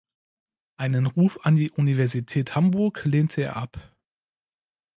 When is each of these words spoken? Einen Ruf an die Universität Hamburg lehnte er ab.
Einen 0.77 1.05
Ruf 1.05 1.37
an 1.45 1.55
die 1.57 1.69
Universität 1.69 2.55
Hamburg 2.55 3.05
lehnte 3.05 3.41
er 3.43 3.55
ab. 3.55 3.95